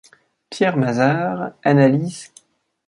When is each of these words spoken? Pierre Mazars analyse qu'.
Pierre 0.49 0.77
Mazars 0.77 1.51
analyse 1.63 2.29
qu'. 2.33 2.41